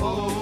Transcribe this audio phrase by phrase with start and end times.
[0.00, 0.36] Oh.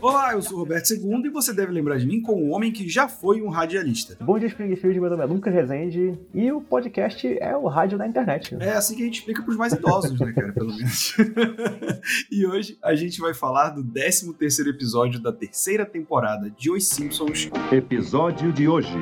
[0.00, 2.70] Olá, eu sou o Roberto II e você deve lembrar de mim como um homem
[2.70, 4.16] que já foi um radialista.
[4.20, 8.06] Bom dia, Springfield, meu nome é Lucas Rezende e o podcast é o rádio da
[8.06, 8.56] internet.
[8.60, 11.16] É assim que a gente explica pros mais idosos, né, cara, pelo menos.
[12.30, 16.86] e hoje a gente vai falar do 13 terceiro episódio da terceira temporada de Os
[16.86, 17.50] Simpsons.
[17.72, 18.94] Episódio de hoje.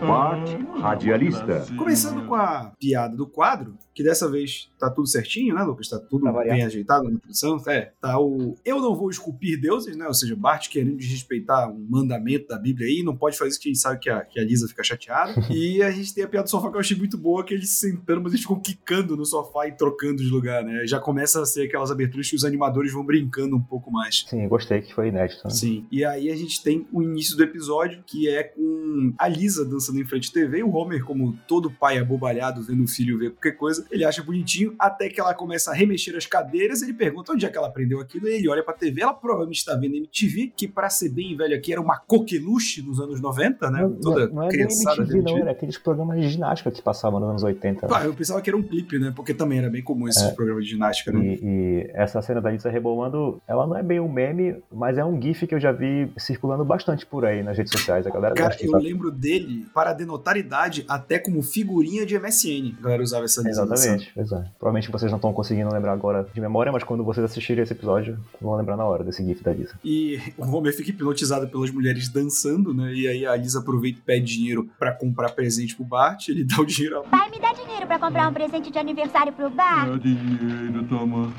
[0.00, 0.48] Bart
[0.80, 1.66] Radialista.
[1.76, 5.88] Começando com a piada do quadro, que dessa vez tá tudo certinho, né, Lucas?
[5.88, 6.56] Tá tudo variar.
[6.56, 7.62] bem ajeitado na produção.
[7.66, 10.06] É, tá o Eu não vou esculpir deuses, né?
[10.06, 13.68] Ou seja, Bart querendo desrespeitar um mandamento da Bíblia aí, não pode fazer isso que
[13.68, 15.34] a gente sabe que a, que a Lisa fica chateada.
[15.50, 17.70] e a gente tem a piada do sofá que eu achei muito boa, que eles
[17.70, 20.86] sentando, mas eles ficam quicando no sofá e trocando de lugar, né?
[20.86, 24.24] Já começa a ser aquelas aberturas que os animadores vão brincando um pouco mais.
[24.26, 25.42] Sim, gostei que foi inédito.
[25.44, 25.50] né?
[25.50, 25.86] Sim.
[25.92, 29.89] E aí a gente tem o início do episódio, que é com a Lisa dançando
[29.98, 33.52] em frente à TV, o Homer, como todo pai abobalhado vendo o filho ver qualquer
[33.52, 37.44] coisa, ele acha bonitinho, até que ela começa a remexer as cadeiras, ele pergunta onde
[37.46, 40.52] é que ela aprendeu aquilo, e ele olha pra TV, ela provavelmente está vendo MTV,
[40.56, 43.82] que pra ser bem velho aqui era uma coqueluche nos anos 90, né?
[43.82, 46.82] Não, Toda não, não é nem criançada MTV, não, era aqueles programas de ginástica que
[46.82, 47.86] passavam nos anos 80.
[47.90, 49.12] Ah, eu pensava que era um clipe, né?
[49.14, 50.32] Porque também era bem comum esses É.
[50.32, 51.20] programas de ginástica, né?
[51.24, 55.04] E, e essa cena da Lisa rebolando, ela não é bem um meme, mas é
[55.04, 58.06] um gif que eu já vi circulando bastante por aí nas redes sociais.
[58.06, 62.74] A galera Cara, eu lembro dele para denotar idade até como figurinha de MSN.
[62.80, 63.72] A galera usava essa dançando.
[63.72, 64.44] Exatamente, pois é.
[64.58, 68.18] Provavelmente vocês não estão conseguindo lembrar agora de memória, mas quando vocês assistirem esse episódio,
[68.38, 69.72] vão lembrar na hora desse gif da Lisa.
[69.82, 72.92] E o Homer fica hipnotizado pelas mulheres dançando, né?
[72.92, 76.28] E aí a Lisa aproveita e pede dinheiro pra comprar presente pro Bart.
[76.28, 79.32] Ele dá o dinheiro a Pai, me dá dinheiro pra comprar um presente de aniversário
[79.32, 79.98] pro bar?
[79.98, 81.32] dinheiro, toma.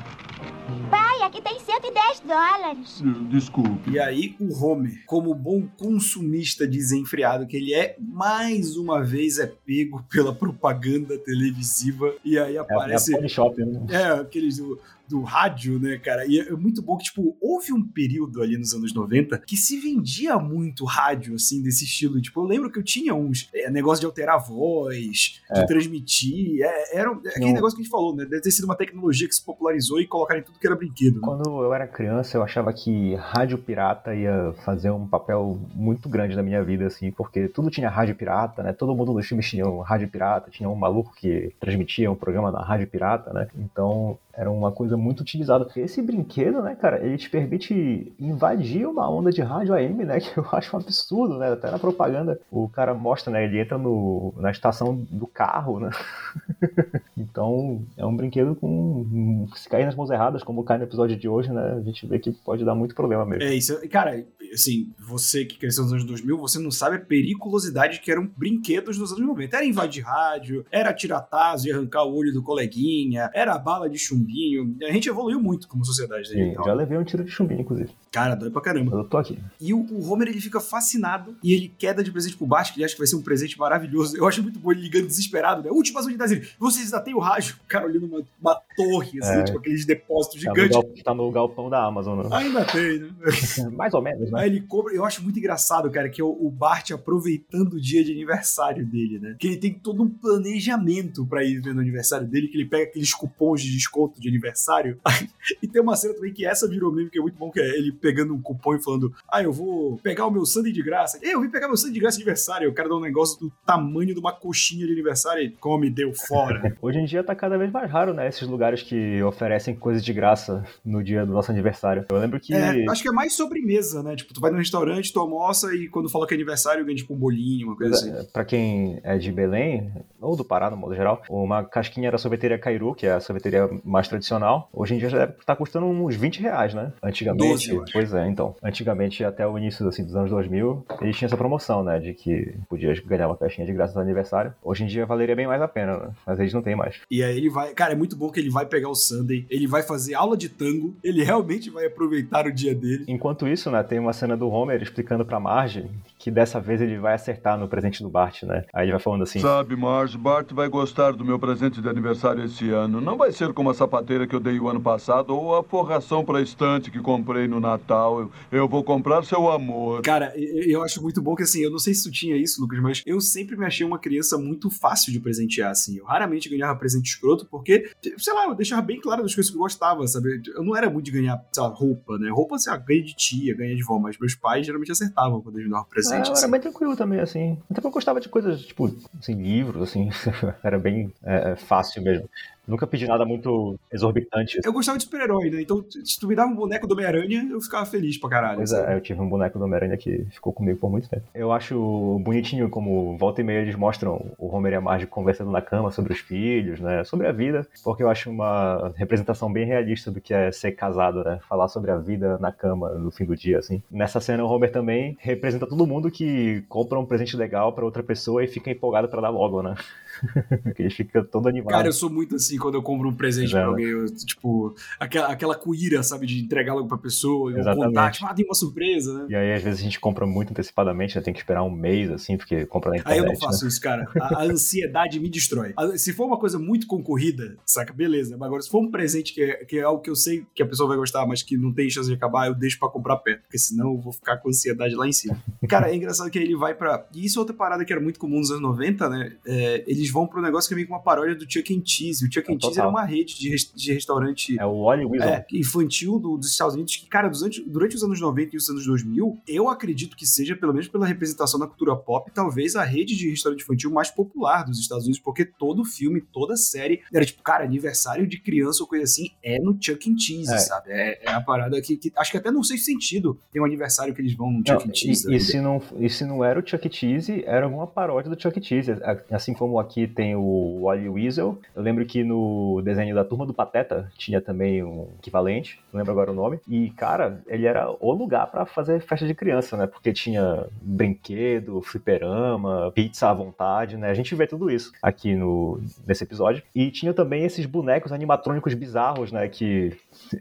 [0.90, 3.02] Pai, aqui tem 110 dólares.
[3.30, 3.90] Desculpe.
[3.90, 9.46] E aí o Homer, como bom consumista desenfreado que ele é, mais uma vez é
[9.46, 12.14] pego pela propaganda televisiva.
[12.24, 13.12] E aí É, aparece...
[13.12, 13.80] é a Polishop, né?
[13.90, 14.60] É, aqueles
[15.08, 16.24] do, rádio, né, cara?
[16.26, 19.78] E é muito bom que, tipo, houve um período ali nos anos 90 que se
[19.78, 22.20] vendia muito rádio, assim, desse estilo.
[22.20, 25.66] Tipo, eu lembro que eu tinha uns é, negócio de alterar a voz, de É.
[25.66, 26.62] transmitir.
[26.62, 28.24] É, era um- é aquele negócio que a gente falou, né?
[28.24, 31.14] Deve ter sido uma tecnologia que se popularizou e colocaram em tudo que era brinquedo.
[31.16, 31.20] né?
[31.22, 36.34] Quando eu era criança, eu achava que rádio pirata ia fazer um papel muito grande
[36.36, 38.72] na minha vida, assim, porque tudo tinha rádio pirata, né?
[38.72, 42.50] Todo mundo nos filmes tinha um rádio pirata, tinha um maluco que transmitia um programa
[42.50, 43.48] na rádio pirata, né?
[43.56, 45.66] Então era uma coisa muito utilizada.
[45.76, 50.20] Esse brinquedo, né, cara, ele te permite invadir uma onda de rádio AM, né?
[50.32, 51.52] Que eu acho um absurdo, né?
[51.52, 53.44] Até na propaganda o cara mostra, né?
[53.44, 55.90] Ele entra no, na estação do carro, né?
[57.16, 59.46] Então, é um brinquedo com.
[59.54, 61.74] Se cair nas mãos erradas, como cai no episódio de hoje, né?
[61.76, 63.44] A gente vê que pode dar muito problema mesmo.
[63.44, 68.00] É isso, cara, assim, você que cresceu nos anos 2000, você não sabe a periculosidade
[68.00, 69.56] que eram brinquedos nos anos 90.
[69.56, 73.98] Era invadir rádio, era tirar taso e arrancar o olho do coleguinha, era bala de
[73.98, 74.76] chumbinho.
[74.82, 76.28] A gente evoluiu muito como sociedade.
[76.36, 77.90] E Então, já levei um tiro de chumbinho, inclusive.
[78.10, 78.90] Cara, dói pra caramba.
[78.90, 79.38] Mas eu tô aqui.
[79.60, 82.78] E o, o Homer, ele fica fascinado e ele queda de presente pro Bart, que
[82.78, 84.16] ele acha que vai ser um presente maravilhoso.
[84.16, 85.70] Eu acho muito bom ele ligando desesperado, né?
[85.70, 86.48] Últimas unidades dele.
[86.58, 87.56] Vocês ainda têm o rádio?
[87.64, 89.44] O cara olhando uma, uma torre, assim, É.
[89.44, 90.76] tipo aqueles depósitos Tá no, gigantes.
[90.76, 92.28] gal- tá no galpão da Amazon, né?
[92.32, 93.10] Ainda tem, né?
[93.76, 94.41] Mais ou menos, né?
[94.42, 94.92] Aí ele compra.
[94.92, 99.20] Eu acho muito engraçado, cara, que é o, Bart aproveitando o dia de aniversário dele,
[99.20, 99.36] né?
[99.38, 103.14] Que ele tem todo um planejamento pra ir no aniversário dele, que ele pega aqueles
[103.14, 104.98] cupons de desconto de aniversário.
[105.62, 107.78] e tem uma cena também que essa virou meme, que é muito bom, que é
[107.78, 111.20] ele pegando um cupom e falando: Ah, eu vou pegar o meu sundae de graça.
[111.22, 112.68] Eu vim pegar meu sundae de graça de aniversário.
[112.68, 116.12] O cara dá um negócio do tamanho de uma coxinha de aniversário e come, deu
[116.12, 116.76] fora.
[116.82, 118.28] Hoje em dia tá cada vez mais raro, né?
[118.28, 122.06] Esses lugares que oferecem coisas de graça no dia do nosso aniversário.
[122.10, 122.52] Eu lembro que.
[122.52, 124.16] É, acho que é mais sobremesa, né?
[124.16, 127.14] Tipo, tu vai no restaurante, tu almoça e quando fala que é aniversário, ganha tipo
[127.14, 128.12] um bolinho, uma coisa assim.
[128.32, 132.18] Pra quem é de Belém, ou do Pará, no modo geral, uma casquinha era a
[132.18, 134.68] sorveteria Cairu, que é a sorveteria mais tradicional.
[134.72, 136.92] Hoje em dia já deve estar custando uns 20 reais, né?
[137.02, 137.48] Antigamente.
[137.48, 137.92] 12, eu acho.
[137.92, 138.54] pois é, então.
[138.62, 141.98] Antigamente, até o início assim, dos anos 2000, eles tinham essa promoção, né?
[141.98, 144.54] De que podia ganhar uma caixinha de graça no aniversário.
[144.62, 146.10] Hoje em dia valeria bem mais a pena, né?
[146.26, 146.96] Mas eles não têm mais.
[147.10, 147.72] E aí ele vai.
[147.74, 150.48] Cara, é muito bom que ele vai pegar o Sunday, ele vai fazer aula de
[150.48, 153.04] tango, ele realmente vai aproveitar o dia dele.
[153.08, 155.90] Enquanto isso, né, tem uma cena do Homer explicando pra Marge
[156.22, 158.64] que dessa vez ele vai acertar no presente do Bart, né?
[158.72, 162.44] Aí ele vai falando assim: Sabe, Marge, Bart vai gostar do meu presente de aniversário
[162.44, 163.00] esse ano.
[163.00, 166.24] Não vai ser como a sapateira que eu dei o ano passado ou a forração
[166.24, 168.20] pra estante que comprei no Natal.
[168.20, 170.00] Eu, eu vou comprar seu amor.
[170.02, 172.78] Cara, eu, acho muito bom que assim, eu não sei se tu tinha isso, Lucas,
[172.78, 175.96] mas eu sempre me achei uma criança muito fácil de presentear, assim.
[175.96, 179.56] Eu raramente ganhava presente escroto, porque, sei lá, eu deixava bem claro das coisas que
[179.56, 180.40] eu gostava, sabe?
[180.54, 182.30] Eu não era muito de ganhar, sei lá, roupa, né?
[182.30, 185.56] Roupa, sei lá, ganha de tia, ganha de vó, mas meus pais geralmente acertavam quando
[185.56, 186.42] eles me davam É, eu assim.
[186.42, 187.58] era bem tranquilo também, assim.
[187.64, 190.10] Até porque eu gostava de coisas, tipo, assim, livros, assim.
[190.62, 192.28] era bem é, fácil mesmo.
[192.72, 194.58] Nunca pedi nada muito exorbitante.
[194.64, 195.60] Eu gostava de super-herói, né?
[195.60, 198.56] Então, se tu me dava um boneco do Homem-Aranha, eu ficava feliz pra caralho.
[198.56, 198.90] Pois sabe?
[198.90, 201.22] é, eu tive um boneco do Homem-Aranha que ficou comigo por muito tempo.
[201.34, 205.50] Eu acho bonitinho como volta e meia eles mostram o Homer e a Marge conversando
[205.50, 207.04] na cama sobre os filhos, né?
[207.04, 211.22] Sobre a vida, porque eu acho uma representação bem realista do que é ser casado,
[211.22, 211.40] né?
[211.46, 213.82] Falar sobre a vida na cama no fim do dia, assim.
[213.90, 218.02] Nessa cena, o Homer também representa todo mundo que compra um presente legal pra outra
[218.02, 219.74] pessoa e fica empolgado pra dar logo, né?
[220.78, 221.70] ele fica todo animado.
[221.72, 223.66] Cara, eu sou muito assim quando eu compro um presente é, pra né?
[223.66, 223.86] alguém.
[223.86, 227.86] eu, tipo, aquela, aquela cuíra, sabe, de entregar logo pra pessoa, Exatamente.
[227.86, 229.26] contar, tipo, ah, tem uma surpresa, né?
[229.28, 231.22] E aí, às vezes, a gente compra muito antecipadamente, né?
[231.22, 233.14] tem que esperar um mês, assim, porque compra na internet.
[233.14, 233.38] Aí eu não né?
[233.40, 234.08] faço isso, cara.
[234.20, 235.72] A, a ansiedade me destrói.
[235.76, 237.92] A- Se for uma coisa muito concorrida, saca?
[237.92, 238.36] Beleza.
[238.36, 240.62] Mas agora, se for um presente que é, que é algo que eu sei que
[240.62, 243.16] a pessoa vai gostar, mas que não tem chance de acabar, eu deixo pra comprar
[243.18, 243.42] perto.
[243.42, 245.36] Porque senão eu vou ficar com ansiedade lá em cima.
[245.68, 247.06] Cara, é engraçado que ele vai pra.
[247.14, 249.36] E isso é outra parada que era muito comum nos anos 90, né?
[249.46, 252.24] É, eles vão pro negócio que é meio que uma paródia do Chuck and Cheese.
[252.24, 252.82] O Chuck and É, Cheese total.
[252.84, 256.74] era uma rede de, res- de restaurante É o Wally é, infantil do- dos Estados
[256.74, 260.26] Unidos, que, cara, durante, durante os anos 90 e os anos 2000, eu acredito que
[260.26, 264.10] seja, pelo menos pela representação da cultura pop, talvez a rede de restaurante infantil mais
[264.10, 268.82] popular dos Estados Unidos, porque todo filme, toda série, era tipo, cara, aniversário de criança
[268.82, 270.18] ou coisa assim, é no Chuck E.
[270.20, 270.58] Cheese, É.
[270.58, 270.90] sabe?
[270.90, 274.14] É, é a parada que, que acho que até no sexto sentido tem um aniversário
[274.14, 274.96] que eles vão no Não, Chuck E.
[274.96, 275.26] Cheese.
[275.26, 275.36] e, né?
[275.36, 276.92] e se não, e se não era o Chuck E.
[276.92, 278.62] Cheese, era alguma paródia do Chuck E.
[278.62, 278.92] Cheese.
[279.30, 283.54] Assim como aqui tem o Wally Weasel, eu lembro que no desenho da Turma do
[283.54, 286.60] Pateta tinha também um equivalente, não lembro agora o nome.
[286.68, 289.86] E, cara, ele era o lugar pra fazer festa de criança, né?
[289.86, 294.10] Porque tinha brinquedo, fliperama, pizza à vontade, né?
[294.10, 296.62] A gente vê tudo isso aqui no, nesse episódio.
[296.74, 299.48] E tinha também esses bonecos animatrônicos bizarros, né?
[299.48, 299.92] Que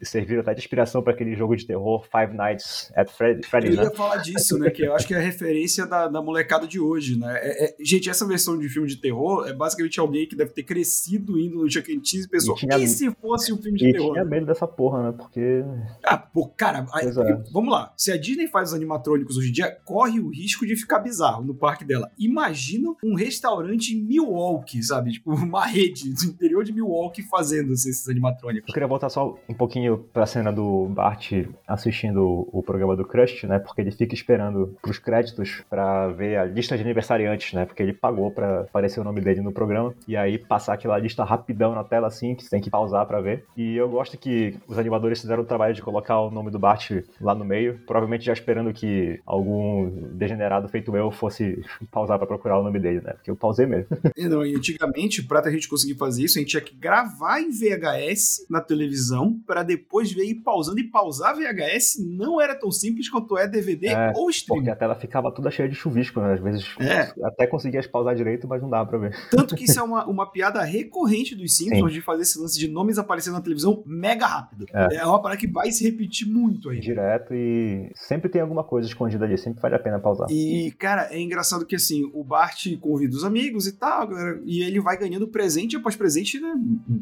[0.03, 3.77] serviram até de inspiração pra aquele jogo de terror Five Nights at Fred- Eu Freddy's,
[3.77, 3.83] né?
[3.83, 4.69] ia falar disso, né?
[4.69, 7.37] Que eu acho que é a referência da, da molecada de hoje, né?
[7.41, 10.63] É- é- gente, essa versão de filme de terror é basicamente alguém que deve ter
[10.63, 11.99] crescido indo no Chuck E.
[12.03, 14.13] Cheese e pensou, E tinha- e se fosse um filme de E terror?
[14.13, 15.15] tinha medo dessa porra, né?
[15.17, 15.63] Porque.
[16.03, 17.43] Ah, pô, cara, aí- é.
[17.51, 17.93] vamos lá.
[17.97, 21.43] Se a Disney faz os animatrônicos hoje em dia, corre o risco de ficar bizarro
[21.43, 22.09] no parque dela.
[22.17, 25.11] Imagina um restaurante em Milwaukee, sabe?
[25.11, 28.73] Tipo, uma rede do interior de Milwaukee fazendo assim, esses Eu animatrônicos.
[28.73, 31.31] queria voltar só um pouquinho pra cena do Bart
[31.67, 33.59] assistindo o programa do Crust, né?
[33.59, 37.65] Porque ele fica esperando pros créditos pra ver a lista de aniversariantes, né?
[37.65, 39.93] Porque ele pagou pra aparecer o nome dele no programa.
[40.07, 43.21] E aí passar aquela lista rapidão na tela assim, que você tem que pausar pra
[43.21, 43.45] ver.
[43.55, 46.91] E eu gosto que os animadores fizeram o trabalho de colocar o nome do Bart
[47.19, 52.59] lá no meio, provavelmente já esperando que algum degenerado feito eu fosse pausar pra procurar
[52.59, 53.13] o nome dele, né?
[53.13, 53.87] Porque eu pausei mesmo.
[54.17, 57.39] E não, e antigamente, pra a gente conseguir fazer isso, a gente tinha que gravar
[57.41, 60.79] em VHS na televisão pra depois ver ir pausando.
[60.79, 64.57] E pausar VHS não era tão simples quanto é DVD É, ou stream.
[64.57, 66.33] Porque a tela ficava toda cheia de chuvisco, né?
[66.33, 67.11] Às vezes É.
[67.25, 69.15] até conseguia pausar direito, mas não dava pra ver.
[69.29, 72.67] Tanto que isso é uma, uma piada recorrente dos Simpsons de fazer esse lance de
[72.67, 74.65] nomes aparecendo na televisão mega rápido.
[74.73, 74.97] É.
[74.97, 76.79] É, uma parada que vai se repetir muito aí.
[76.79, 80.27] Direto e sempre tem alguma coisa escondida ali, sempre vale a pena pausar.
[80.29, 84.61] E, cara, é engraçado que assim, o Bart convida os amigos e tal, galera, e
[84.63, 86.53] ele vai ganhando presente após presente, né?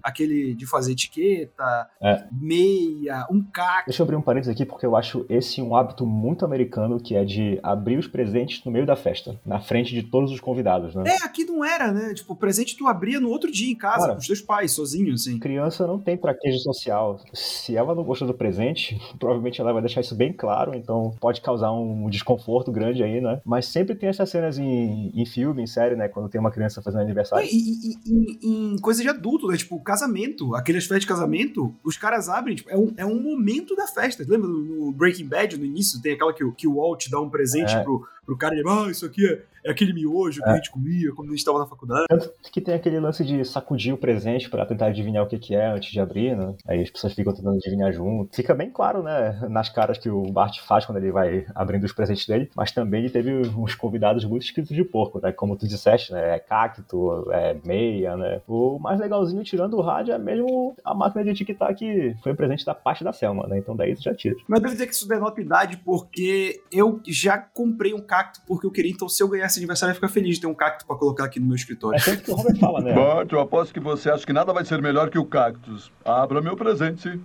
[0.04, 2.26] Aquele de fazer etiqueta, É.
[2.32, 3.88] meia, um cacto.
[3.88, 7.16] Deixa eu abrir um parênteses aqui, porque eu acho esse um hábito muito americano, que
[7.16, 10.96] é de abrir os presentes no meio da festa, na frente de todos os convidados,
[10.96, 11.04] né?
[11.08, 12.09] É, aqui não era, né?
[12.14, 14.14] Tipo, o presente tu abria no outro dia em casa, Cara.
[14.14, 15.40] com os teus pais, sozinho, assim.
[15.40, 17.20] Criança não tem traquejo social.
[17.34, 21.42] Se ela não gostou do presente, provavelmente ela vai deixar isso bem claro, então pode
[21.42, 23.42] causar um desconforto grande aí, né?
[23.46, 26.08] Mas sempre tem essas cenas em, em filme, em série, né?
[26.08, 27.48] Quando tem uma criança fazendo aniversário.
[27.48, 29.58] E, e- e- em, em coisa de adulto, né?
[29.58, 33.76] Tipo, casamento, aquelas festas de casamento, os caras abrem, tipo, é um, é um momento
[33.76, 34.24] da festa.
[34.28, 37.30] Lembra no, Breaking Bad, no início, tem aquela que, o- que o Walt dá um
[37.30, 37.84] presente É.
[37.84, 40.52] pro, pro cara e ah, isso aqui é, é aquele miojo que É.
[40.52, 42.06] a gente comia quando a gente tava na faculdade.
[42.10, 45.56] Tanto que tem aquele lance de sacudir o presente pra tentar adivinhar o que, que
[45.56, 46.54] é antes de abrir, né?
[46.68, 48.36] Aí as pessoas ficam tentando adivinhar junto.
[48.36, 49.48] Fica bem claro, né?
[49.50, 52.50] Nas caras que o Bart faz quando ele vai abrindo os presentes dele.
[52.56, 55.32] Mas também ele teve uns convidados muito escritos de porco, né?
[55.32, 56.36] Como tu disseste, né?
[56.36, 58.42] É cacto, é meia, né?
[58.48, 62.66] O mais legalzinho, tirando o rádio, é mesmo a máquina de tic-tac que foi presente
[62.66, 63.58] da parte da Selma, né?
[63.58, 64.36] Então daí tu já tira.
[64.48, 68.72] Mas devo dizer que isso denota idade porque eu já comprei um cacto porque eu
[68.72, 70.96] queria, então se eu ganhasse aniversário eu ia ficar feliz de ter um cacto pra
[70.96, 72.00] colocar aqui no meu É escritório.
[72.00, 72.94] sempre que o Robert fala, né?
[72.94, 75.92] Bart, eu aposto que você acha que nada vai ser melhor que o cactus.
[76.04, 77.20] Abra meu presente.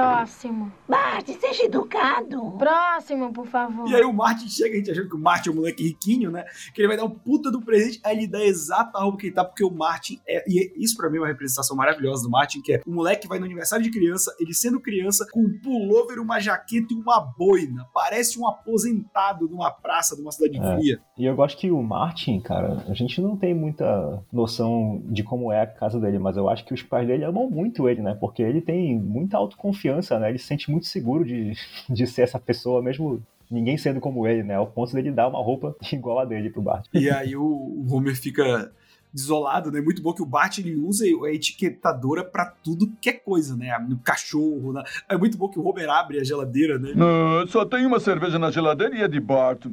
[0.00, 0.72] Próximo.
[0.88, 2.52] Bart, seja educado.
[2.58, 3.88] Próximo, por favor.
[3.88, 6.30] E aí o Martin chega, a gente achando que o Martin é um moleque riquinho,
[6.30, 6.44] né?
[6.74, 9.26] Que ele vai dar um puta do presente, aí ele dá a exata roupa que
[9.26, 10.44] ele tá, porque o Martin é.
[10.48, 13.38] E isso pra mim é uma representação maravilhosa do Martin, que é o moleque vai
[13.38, 17.86] no aniversário de criança, ele sendo criança, com um pullover, uma jaqueta e uma boina.
[17.92, 20.76] Parece um aposentado numa praça de uma cidade É.
[20.76, 21.00] fria.
[21.18, 25.50] E eu gosto que o Martin, cara, a gente não tem muita noção de como
[25.52, 28.14] é a casa dele, mas eu acho que os pais dele amam muito ele, né?
[28.18, 30.28] Porque ele tem muita autoconfiança, né?
[30.28, 31.52] Ele se sente muito seguro de,
[31.88, 34.54] de ser essa pessoa, mesmo ninguém sendo como ele, né?
[34.54, 36.86] Ao ponto dele dar uma roupa igual a dele pro Bart.
[36.92, 38.72] E aí o, Homer fica
[39.12, 39.80] desolado, né?
[39.80, 43.74] Muito bom que o Bart ele usa a etiquetadora pra tudo que é coisa, né?
[43.88, 44.84] No cachorro, na...
[45.08, 46.92] é muito bom que o Homer abre a geladeira, né?
[46.94, 49.66] Não, só tem uma cerveja na geladeira e é de Bart.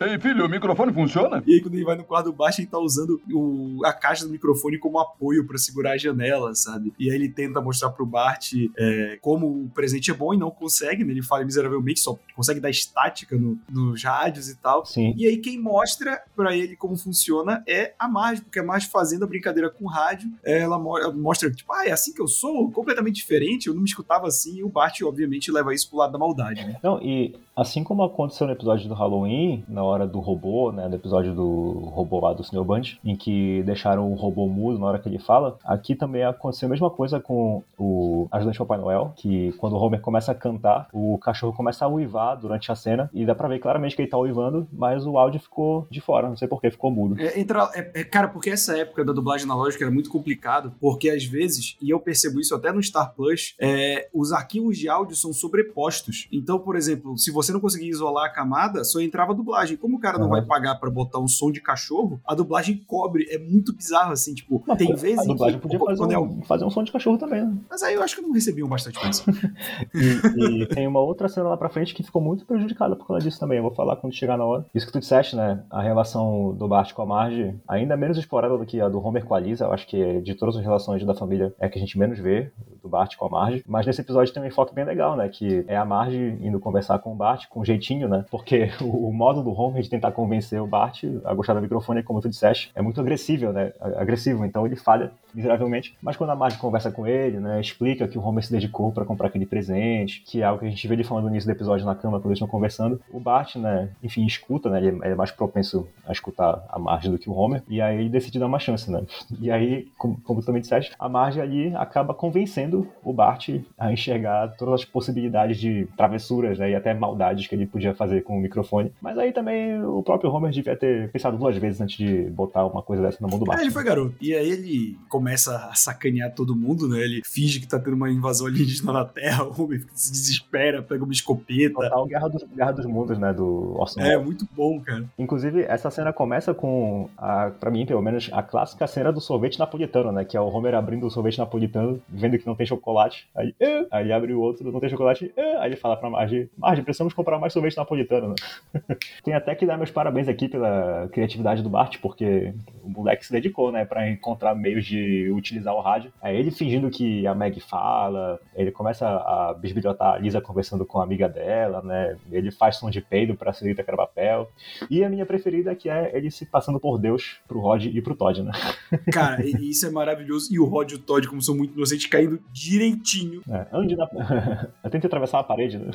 [0.00, 1.42] Ei, filho, o microfone funciona?
[1.46, 4.30] E aí, quando ele vai no quarto baixo, ele tá usando o- a caixa do
[4.30, 6.92] microfone como apoio pra segurar a janela, sabe?
[6.98, 10.50] E aí ele tenta mostrar pro Bart é, como o presente é bom e não
[10.50, 11.12] consegue, né?
[11.12, 14.86] Ele fala miseravelmente, só consegue dar estática no- nos rádios e tal.
[14.86, 15.14] Sim.
[15.16, 19.24] E aí quem mostra pra ele como funciona é a Marge, porque a Marge fazendo
[19.24, 22.28] a brincadeira com o rádio, ela mo- ela mostra, tipo, ah, é assim que eu
[22.28, 22.70] sou?
[22.70, 24.56] Completamente diferente, eu não me escutava assim.
[24.56, 26.76] E o Bart, obviamente, leva isso pro lado da maldade, né?
[26.82, 30.94] Não, e assim como aconteceu no episódio do Halloween, na hora do robô, né, no
[30.94, 32.64] episódio do robô lá do Sr.
[32.64, 36.66] Band, em que deixaram o robô mudo na hora que ele fala, aqui também aconteceu
[36.66, 40.88] a mesma coisa com o ajudante Papai Noel, que quando o Homer começa a cantar,
[40.92, 44.10] o cachorro começa a uivar durante a cena, e dá pra ver claramente que ele
[44.10, 47.20] tá uivando, mas o áudio ficou de fora, não sei porquê, ficou mudo.
[47.20, 51.10] É, entra, é- é, cara, porque essa época da dublagem analógica era muito complicado, porque
[51.10, 55.14] às vezes, e eu percebo isso até no Star Plus, é, os arquivos de áudio
[55.14, 56.26] são sobrepostos.
[56.32, 59.76] Então, por exemplo, se você não conseguia isolar a camada, só entrava a dublagem.
[59.76, 60.36] Como o cara não Aham.
[60.36, 63.26] vai pagar pra botar um som de cachorro, a dublagem cobre.
[63.30, 65.62] É muito bizarro, assim, tipo, Mas, tem vezes a em dublagem que...
[65.68, 67.54] podia fazer é o- um, fazer um som de cachorro também, né?
[67.68, 69.22] Mas aí eu acho que não recebiam bastante coisa.
[69.94, 73.22] E, e tem uma outra cena lá pra frente que ficou muito prejudicada por causa
[73.24, 73.58] disso também.
[73.58, 74.64] Eu vou falar quando chegar na hora.
[74.74, 75.62] Isso que tu disseste, né?
[75.70, 79.04] A relação do Bart com a Marge ainda é menos explorada do que a do
[79.04, 79.64] Homer com a Lisa.
[79.64, 82.18] Eu acho que de todas as relações da família é a que a gente menos
[82.18, 82.50] vê,
[82.82, 83.64] do Bart com a Marge.
[83.66, 85.28] Mas nesse episódio tem um enfoque bem legal, né?
[85.28, 88.24] Que é a Marge indo conversar com o Bart com jeitinho, né?
[88.30, 92.20] Porque o, modo do Homer de tentar convencer o Bart a gostar do microfone, como
[92.20, 93.72] tu disseste, é muito agressivo, né?
[93.96, 94.44] Agressivo.
[94.44, 95.96] Então ele falha miseravelmente.
[96.02, 97.60] Mas quando a Marge conversa com ele, né?
[97.60, 100.70] Explica que o Homer se dedicou pra comprar aquele presente, que é algo que a
[100.70, 103.00] gente vê ele falando no início do episódio na cama, quando eles estão conversando.
[103.12, 103.90] O Bart, né?
[104.02, 104.78] Enfim, escuta, né?
[104.78, 107.62] Ele é- mais propenso a escutar a Marge do que o Homer.
[107.68, 109.02] E aí ele decide dar uma chance, né?
[109.40, 113.92] E aí, como, como tu também disseste, a Marge ali acaba convencendo o Bart a
[113.92, 116.70] enxergar todas as possibilidades de travessuras, né?
[116.70, 118.92] E até maldades que ele podia fazer com o microfone.
[119.00, 122.82] Mas aí também o próprio Homer devia ter pensado duas vezes antes de botar uma
[122.82, 123.58] coisa dessa na mão do Bart.
[123.58, 124.14] Aí ele foi garoto.
[124.20, 127.00] E aí ele começa a sacanear todo mundo, né?
[127.00, 131.04] Ele finge que tá tendo uma invasão alienígena na Terra, o homem se desespera, pega
[131.04, 131.74] uma escopeta.
[131.74, 133.32] Total Guerra dos, Guerra dos Mundos, né?
[133.32, 135.04] Do Orson É, muito bom, cara.
[135.18, 139.58] Inclusive, essa cena começa com, a, pra mim, pelo menos, a clássica cena do sorvete
[139.58, 140.24] napolitano, né?
[140.24, 143.28] Que é o Homer abrindo o sorvete napolitano, vendo que não tem chocolate.
[143.34, 145.32] Aí, "Ah", aí ele abre o outro, não tem chocolate.
[145.36, 148.96] "Ah", aí ele fala pra Marge, Marge, precisamos comprar mais sorvete napolitano, né?
[149.22, 152.52] tem até que dar meus parabéns aqui pela criatividade do Bart, porque
[152.82, 153.84] o moleque se dedicou, né?
[153.84, 156.12] Pra encontrar meios de utilizar o rádio.
[156.20, 161.00] Aí ele fingindo que a Meg fala, ele começa a bisbilhotar a Lisa conversando com
[161.00, 162.16] a amiga dela, né?
[162.30, 164.50] Ele faz som de peido pra Celita papel
[164.90, 168.14] e a minha preferida que é ele se passando por Deus pro Rod e pro
[168.14, 168.52] Todd, né?
[169.12, 170.52] Cara, isso é maravilhoso.
[170.52, 173.42] E o Rod e o Todd, como são muito inocentes, caindo direitinho.
[173.48, 174.08] É, ande na...
[174.82, 175.90] Eu tentei atravessar a parede, né?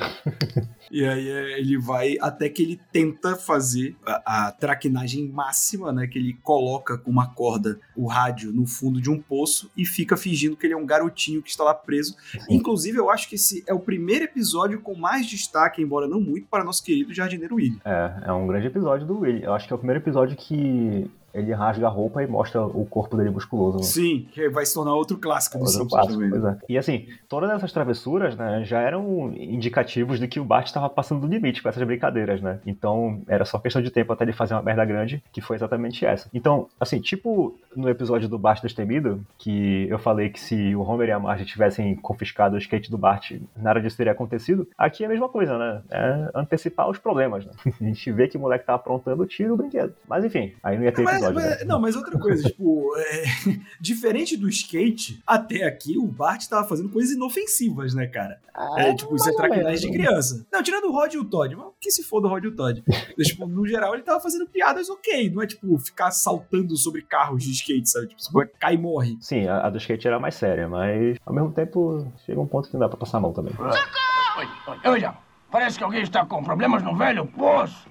[0.90, 6.06] E aí é, ele vai até que ele tenta fazer a, a traquinagem máxima, né?
[6.06, 10.16] Que ele coloca com uma corda o rádio no fundo de um poço e fica
[10.16, 12.16] fingindo que ele é um garotinho que está lá preso.
[12.48, 16.46] Inclusive, eu acho que esse é o primeiro episódio com mais destaque, embora não muito,
[16.48, 17.80] para nosso querido jardineiro Willy.
[17.84, 19.42] É, é um grande episódio do Willy.
[19.42, 22.86] Eu acho que é o primeiro episódio que ele rasga a roupa e mostra o
[22.86, 23.78] corpo dele musculoso.
[23.78, 23.84] Né?
[23.84, 26.30] Sim, que vai se tornar outro clássico do Simpsons clássico, também.
[26.30, 26.58] pois é.
[26.68, 31.20] E assim, todas essas travessuras, né, já eram indicativos de que o Bart estava passando
[31.20, 32.60] do limite com essas brincadeiras, né?
[32.66, 36.04] Então, era só questão de tempo até ele fazer uma merda grande, que foi exatamente
[36.06, 36.28] essa.
[36.32, 41.08] Então, assim, tipo no episódio do Bart Destemido, que eu falei que se o Homer
[41.08, 44.68] e a Marge tivessem confiscado o skate do Bart, nada disso teria acontecido.
[44.76, 45.82] Aqui é a mesma coisa, né?
[45.90, 47.52] É antecipar os problemas, né?
[47.80, 49.94] A gente vê que o moleque tá aprontando, tira o brinquedo.
[50.08, 51.64] Mas enfim, aí não ia ter Mas- episódio, mas- né?
[51.64, 53.24] Não, mas outra coisa, tipo, é,
[53.80, 58.40] diferente do skate, até aqui o Bart tava fazendo coisas inofensivas, né, cara?
[58.78, 60.06] é, tipo, isso é traquinagem de menos.
[60.08, 60.46] criança.
[60.50, 62.56] Não, tirando o Rod e o Todd, mas que se for do Rod e o
[62.56, 62.82] Todd.
[63.18, 67.02] Mas, tipo, no geral, ele tava fazendo piadas ok, não é tipo ficar saltando sobre
[67.02, 68.08] carros de skate, sabe?
[68.08, 69.16] Tipo, você cai e morre.
[69.20, 72.68] Sim, a, a do skate era mais séria, mas ao mesmo tempo chega um ponto
[72.68, 73.52] que não dá pra passar a mão também.
[73.58, 75.14] Oi, oi, olha,
[75.50, 77.90] parece que alguém está com problemas no velho poço.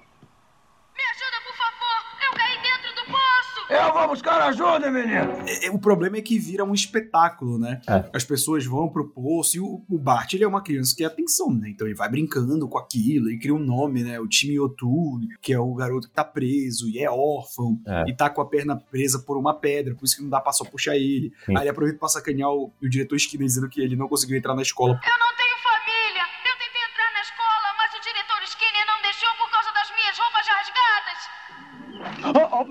[3.68, 5.32] Eu vou buscar ajuda, menino!
[5.46, 7.80] É, é, o problema é que vira um espetáculo, né?
[7.88, 8.04] É.
[8.12, 11.06] As pessoas vão pro poço e o, o Bart, ele é uma criança que tem
[11.06, 11.70] atenção, né?
[11.70, 14.20] Então ele vai brincando com aquilo e cria um nome, né?
[14.20, 18.04] O time Otu, que é o garoto que tá preso e é órfão É.
[18.08, 20.52] e tá com a perna presa por uma pedra, por isso que não dá pra
[20.52, 21.32] só puxar ele.
[21.44, 21.56] Sim.
[21.56, 24.54] Aí ele aproveita pra sacanear o, o diretor Skinner dizendo que ele não conseguiu entrar
[24.54, 24.92] na escola.
[25.04, 25.56] Eu não tenho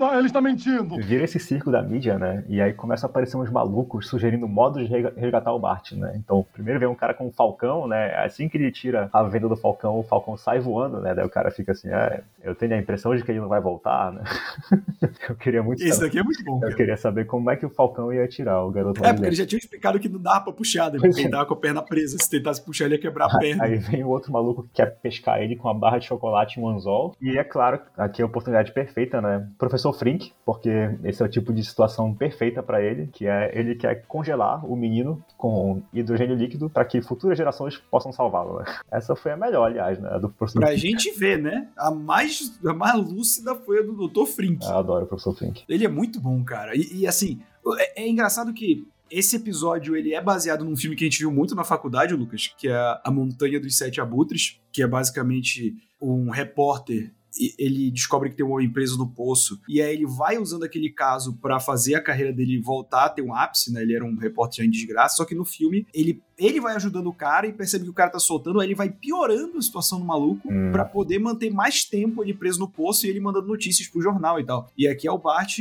[0.06, 0.96] Ah, ah, ele está mentindo.
[0.96, 2.44] Vira esse circo da mídia, né?
[2.48, 6.14] E aí começam a aparecer uns malucos sugerindo modos de resgatar o Bart, né?
[6.16, 8.14] Então, primeiro vem um cara com um falcão, né?
[8.16, 11.14] Assim que ele tira a venda do falcão, o falcão sai voando, né?
[11.14, 13.60] Daí o cara fica assim, ah, eu tenho a impressão de que ele não vai
[13.60, 14.22] voltar, né?
[15.28, 16.74] eu queria muito Esse saber, daqui é muito bom, eu cara.
[16.74, 19.46] queria saber como é que o falcão ia tirar o garoto É, porque ele já
[19.46, 20.98] tinha explicado que não dava pra puxar, né?
[21.02, 21.28] Ele é.
[21.28, 22.16] tava com a perna presa.
[22.20, 23.64] Se tentasse puxar, ele ia quebrar a perna.
[23.64, 26.62] Aí vem o outro maluco que quer pescar ele com uma barra de chocolate e
[26.62, 27.14] um anzol.
[27.20, 29.48] E é claro, aqui é a oportunidade perfeita, né?
[29.58, 30.70] Professor Frink, porque
[31.04, 34.76] esse é o tipo de situação perfeita pra ele, que é ele quer congelar o
[34.76, 38.58] menino com hidrogênio líquido para que futuras gerações possam salvá-lo.
[38.58, 38.64] Né?
[38.90, 40.18] Essa foi a melhor, aliás, né?
[40.20, 40.80] Do professor Pra Frink.
[40.80, 41.68] gente ver, né?
[41.76, 44.26] A mais, a mais lúcida foi a do Dr.
[44.26, 44.64] Frink.
[44.64, 45.64] Eu adoro o professor Frink.
[45.68, 46.76] Ele é muito bom, cara.
[46.76, 47.40] E, e, assim,
[47.78, 51.30] é, é engraçado que esse episódio ele é baseado num filme que a gente viu
[51.30, 52.74] muito na faculdade, Lucas, que é
[53.04, 57.12] A Montanha dos Sete Abutres, que é basicamente um repórter.
[57.58, 60.90] Ele descobre que tem um homem preso no poço, e aí ele vai usando aquele
[60.90, 63.82] caso pra fazer a carreira dele voltar a ter um ápice, né?
[63.82, 67.12] Ele era um repórter em desgraça, só que no filme ele, ele vai ajudando o
[67.12, 70.04] cara e percebe que o cara tá soltando, aí ele vai piorando a situação do
[70.04, 70.70] maluco Hum.
[70.72, 74.38] pra poder manter mais tempo ele preso no poço e ele mandando notícias pro jornal
[74.40, 74.70] e tal.
[74.76, 75.58] E aqui é o Bart.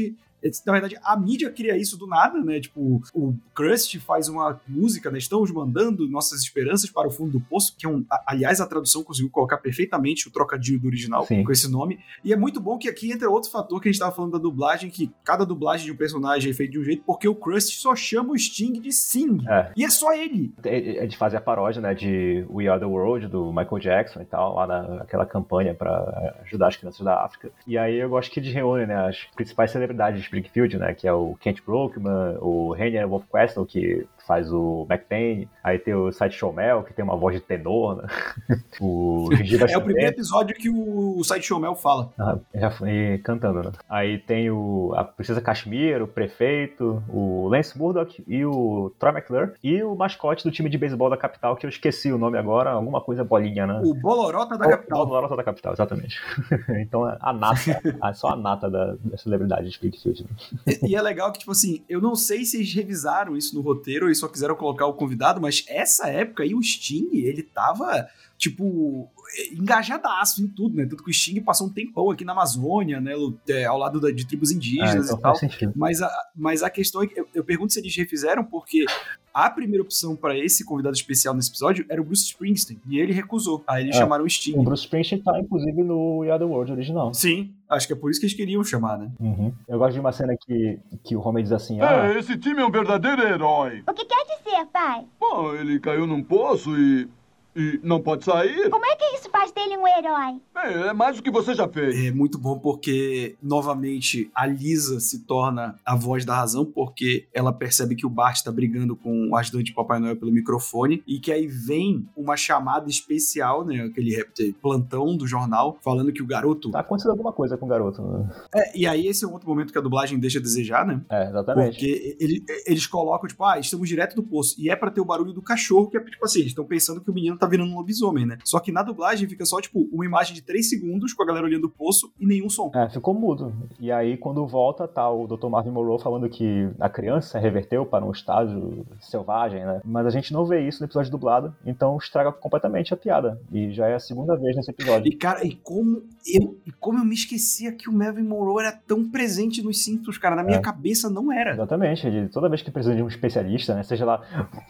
[0.66, 2.60] Na verdade, a mídia cria isso do nada, né?
[2.60, 5.18] Tipo, o Crust faz uma música, né?
[5.18, 8.06] Estamos mandando nossas esperanças para o fundo do poço, que é um.
[8.26, 11.44] Aliás, a tradução conseguiu colocar perfeitamente o trocadilho do original Sim.
[11.44, 12.00] com esse nome.
[12.24, 14.40] E é muito bom que aqui entra outro fator que a gente tava falando da
[14.40, 17.80] dublagem, que cada dublagem de um personagem é feita de um jeito, porque o Crust
[17.80, 19.44] só chama o Sting de Sing.
[19.48, 19.72] É.
[19.76, 20.54] E é só ele.
[20.64, 24.56] Eles fazem a paródia, né, de We Are the World, do Michael Jackson e tal,
[24.56, 27.52] lá naquela campanha pra ajudar as crianças da África.
[27.66, 31.08] E aí eu gosto que eles reúnem, né, as principais celebridades de Springfield, né, que
[31.08, 36.52] é o Kent Brockman, o Rainier Wolfquestel, que faz o McPain, aí tem o Sideshow
[36.54, 38.08] Mel, que tem uma voz de tenor, né,
[38.82, 42.12] o Gigi É o primeiro episódio que o, Sideshow Mel fala.
[42.20, 43.72] ah, já foi cantando, né?
[43.90, 49.52] Aí tem o, a Princesa Cashmere, o prefeito, o Lance Murdoch e o Troy McClure
[49.64, 52.72] e o mascote do time de beisebol da capital, que eu esqueci o nome agora,
[52.72, 53.82] alguma coisa bolinha, né?
[53.84, 55.02] O Bolorota da O- capital.
[55.02, 56.20] O Bolorota da capital, exatamente.
[56.80, 60.24] então a nata, a- só a nata da, da celebridade de Springfield.
[60.24, 60.74] né?
[60.84, 63.62] E, e é legal que, tipo assim, eu não sei se eles revisaram isso no
[63.62, 68.08] roteiro e só quiseram colocar o convidado, mas essa época aí o Sting, ele tava,
[68.38, 69.10] tipo,
[69.54, 70.86] engajadaço em tudo, né?
[70.86, 73.14] Tanto que o Sting passou um tempão aqui na Amazônia, né?
[73.50, 75.36] é, ao lado da- de tribos Ah, indígenas então e tal.
[75.36, 75.74] sentido.
[75.76, 78.86] Mas a, mas a questão é que eu, eu pergunto se eles refizeram, porque
[79.34, 83.12] a primeira opção para esse convidado especial nesse episódio era o Bruce Springsteen, e ele
[83.14, 83.64] recusou.
[83.68, 84.00] Aí eles É.
[84.00, 84.58] chamaram o Sting.
[84.58, 87.14] O Bruce Springsteen tá, inclusive, no We Are The World original.
[87.14, 89.12] Sim, acho que é por isso que eles queriam chamar, né?
[89.20, 89.54] Uhum.
[89.68, 92.62] Eu gosto de uma cena que, que o Homer diz assim, ah, É, esse time
[92.62, 93.84] é um verdadeiro herói.
[93.88, 95.06] O que quer dizer, pai?
[95.20, 97.08] Bom, ele caiu num poço e.
[97.56, 98.70] e não pode sair.
[98.70, 100.40] Como é que isso faz dele um herói?
[100.58, 101.96] É, é mais do que você já fez.
[102.06, 107.52] É muito bom porque, novamente, a Lisa se torna a voz da razão, porque ela
[107.54, 111.20] percebe que o Bart tá brigando com o ajudante de Papai Noel pelo microfone, e
[111.20, 113.82] que aí vem uma chamada especial, né?
[113.84, 114.24] Aquele
[114.62, 116.72] plantão do jornal, falando que o garoto.
[116.72, 118.02] tá acontecendo alguma coisa com o garoto.
[118.02, 118.30] né?
[118.54, 121.02] É, e aí esse é um outro momento que a dublagem deixa a desejar, né?
[121.10, 121.72] É, exatamente.
[121.72, 124.56] Porque ele- eles colocam, tipo, ah, estamos direto do poço.
[124.60, 127.02] E é pra ter o barulho do cachorro, que é tipo assim, eles estão pensando
[127.02, 128.38] que o menino tá virando um lobisomem, né?
[128.44, 131.46] Só que na dublagem fica só, tipo, uma imagem de 3 segundos com a galera
[131.46, 132.72] olhando o poço e nenhum som.
[132.74, 133.54] É, ficou mudo.
[133.80, 135.48] E aí, quando volta, tá o Dr.
[135.48, 139.82] Marvin Monroe falando que a criança reverteu para um estágio selvagem, né?
[139.84, 143.40] Mas a gente não vê isso no episódio dublado, então estraga completamente a piada.
[143.52, 145.08] E já é a segunda vez nesse episódio.
[145.12, 148.72] E, cara, e como eu, e como eu me esquecia que o Melvin Monroe era
[148.72, 150.36] tão presente nos Simpsons, cara.
[150.36, 150.62] Na minha É.
[150.62, 151.52] cabeça não era.
[151.54, 153.84] Exatamente, ele- toda vez que precisa de um especialista, né?
[153.84, 154.22] Seja lá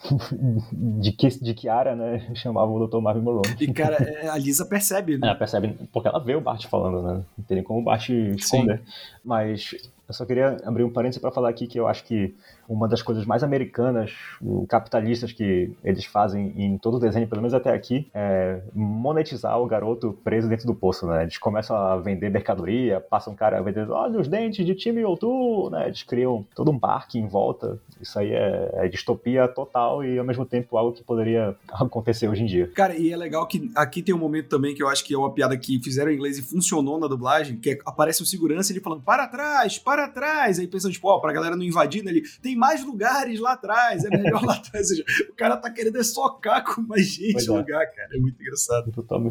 [1.00, 2.26] de que, de que área, né?
[2.74, 3.00] O Dr.
[3.00, 3.44] Marvin Monroe.
[3.60, 5.28] E, cara, é, a Lisa percebe, né?
[5.28, 7.24] Ela percebe, porque ela vê o Bart falando, né?
[7.38, 8.82] Não tem nem como o Bart esconder.
[9.24, 9.76] Mas
[10.08, 12.36] eu só queria abrir um parênteses para falar aqui que eu acho que
[12.68, 14.12] uma das coisas mais americanas,
[14.68, 19.66] capitalistas que eles fazem em todo o desenho, pelo menos até aqui, é monetizar o
[19.66, 21.24] garoto preso dentro do poço, né?
[21.24, 25.70] Eles começam a vender mercadoria, passa um cara vendendo, olha os dentes de time Outu,
[25.70, 25.88] né?
[25.88, 27.80] Eles criam todo um parque em volta.
[28.02, 32.44] Isso aí é, é distopia total e ao mesmo tempo algo que poderia acontecer hoje
[32.44, 32.68] em dia.
[32.74, 35.18] Cara, e é legal que aqui tem um momento também que eu acho que é
[35.18, 38.72] uma piada que fizeram em inglês e funcionou na dublagem, que é, aparece o segurança
[38.72, 40.60] ele falando, para trás, para trás.
[40.60, 44.04] Aí pensando, tipo, ó, pra galera não invadir, né, ele tem mais lugares lá atrás,
[44.06, 44.90] é melhor lá atrás.
[44.90, 47.58] Ou seja, o cara tá querendo é socar com mais gente no é.
[47.60, 48.10] lugar, cara.
[48.14, 48.92] É muito engraçado.
[48.92, 49.22] Total